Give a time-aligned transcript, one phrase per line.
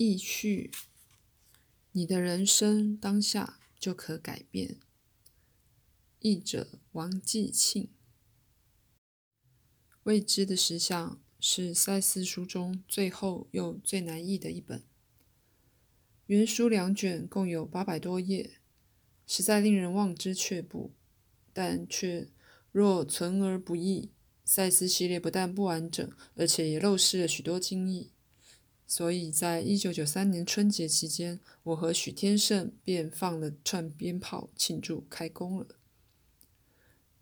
[0.00, 0.70] 意序，
[1.90, 4.78] 你的人生当下就可改变。
[6.20, 7.88] 译者王继庆。
[10.04, 14.84] 未知的实相是赛斯书中最后又最难译的一本。
[16.26, 18.60] 原书两卷共有八百多页，
[19.26, 20.92] 实在令人望之却步。
[21.52, 22.28] 但却
[22.70, 24.12] 若存而不译，
[24.44, 28.12] 赛斯系列不但不完整，而且也漏失了许多精义。
[28.90, 35.66] 所以在一九九三年春节期间，我和许天胜便放了串鞭炮庆祝开工了。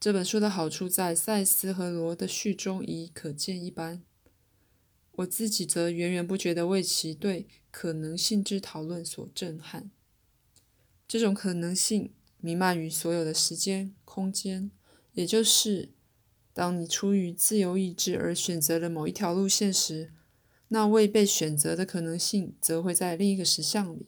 [0.00, 4.02] 这本书的好处在赛斯和罗的序中已可见一斑，
[5.12, 9.92] 我自己则源源不绝地为其对可能性之讨论所震撼。
[11.06, 14.72] 这种可能性弥漫于所有的时间、空间，
[15.12, 15.90] 也就是
[16.52, 20.10] 当你出于自由意志而选择了某一条路线时。
[20.72, 24.06] 那未被选择的可能性，则会在另一个实相里，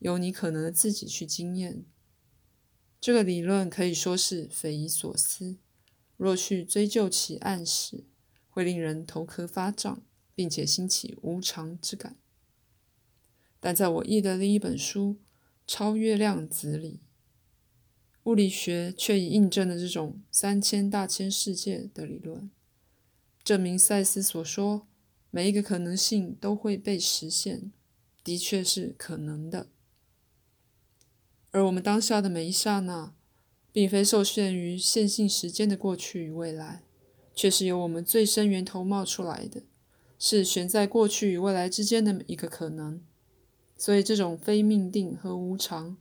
[0.00, 1.84] 由你可能的自己去经验。
[3.00, 5.56] 这个理论可以说是匪夷所思，
[6.16, 8.06] 若去追究其暗示，
[8.50, 10.02] 会令人头壳发胀，
[10.34, 12.16] 并且兴起无常之感。
[13.60, 15.10] 但在我译的另一本书
[15.64, 16.98] 《超越量子》里，
[18.24, 22.50] 物理学却已印证了这种三千大千世界的理论，
[23.44, 24.88] 证明赛斯所说。
[25.34, 27.72] 每一个可能性都会被实现，
[28.22, 29.66] 的确是可能的。
[31.50, 33.12] 而我们当下的每一刹那，
[33.72, 36.84] 并非受限于线性时间的过去与未来，
[37.34, 39.64] 却是由我们最深源头冒出来的，
[40.20, 43.02] 是悬在过去与未来之间的一个可能。
[43.76, 45.96] 所以，这种非命定和无常，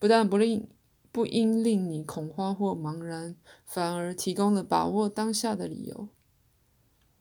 [0.00, 0.66] 不但不令
[1.12, 6.08] 不应令你恐慌或茫然，反而提供了把握当下的理由。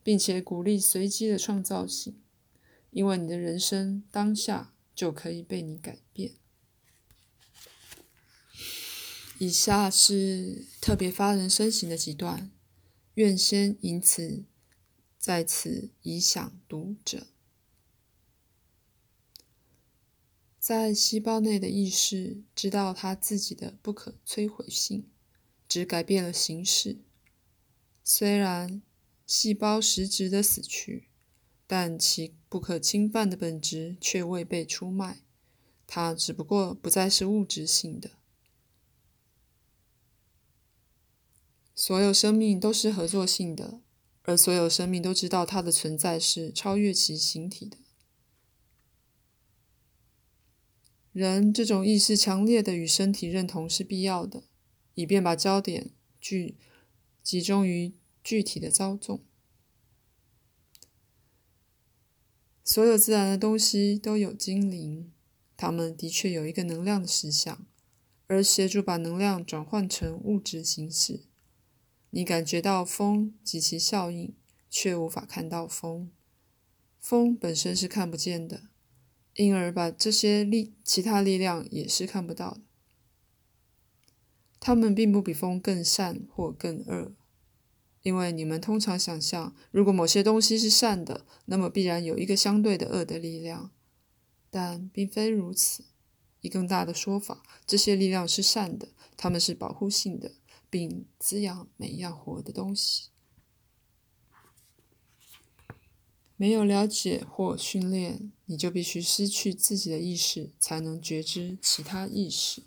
[0.05, 2.21] 并且鼓励随机的创造性，
[2.91, 6.35] 因为你的人生当下就可以被你改变。
[9.39, 12.51] 以下是特别发人深省的几段，
[13.15, 14.43] 愿先因此
[15.17, 17.25] 在此以响读者。
[20.59, 25.09] 在细胞内的意识知道它自己的不可摧毁性，
[25.67, 26.99] 只改变了形式，
[28.03, 28.83] 虽然。
[29.25, 31.09] 细胞实质的死去，
[31.65, 35.23] 但其不可侵犯的本质却未被出卖。
[35.87, 38.11] 它只不过不再是物质性的。
[41.73, 43.81] 所有生命都是合作性的，
[44.21, 47.77] 而所有生命都知道它的存在是超越其形体的。
[51.11, 54.43] 人这种意识强烈的与身体认同是必要的，
[54.93, 55.89] 以便把焦点
[56.21, 56.57] 聚
[57.23, 57.95] 集中于。
[58.25, 59.23] 具体的操纵，
[62.63, 65.13] 所有自然的东西都有精灵，
[65.55, 67.67] 它们的确有一个能量的实相，
[68.25, 71.25] 而协助把能量转换成物质形式。
[72.09, 74.35] 你感觉到风及其效应，
[74.71, 76.11] 却无法看到风。
[76.99, 78.69] 风本身是看不见的，
[79.35, 82.61] 因而把这些力其他力量也是看不到的。
[84.59, 87.15] 它们并不比风更善或更恶。
[88.05, 93.71] 因为你们通常想象，如果某些东西是善的，那么必然有一个相对的恶的力量，
[94.51, 95.85] 但并非如此。
[96.41, 100.33] 以更大的说法，这些力量是善的，它们是保护性的，
[100.69, 103.09] 并滋养每一样活的东西。
[106.37, 112.61] 没有了解或训练，你就必须失去自己的意识，才能觉知其他意识。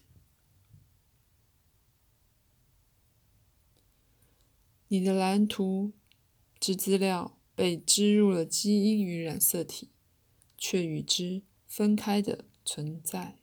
[4.89, 5.93] 你的蓝图
[6.59, 9.91] 之资料被植入了基因与染色体，
[10.57, 13.39] 却与之分开的存在。